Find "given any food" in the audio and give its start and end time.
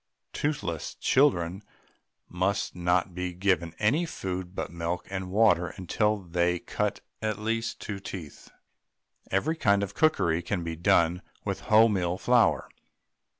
3.35-4.55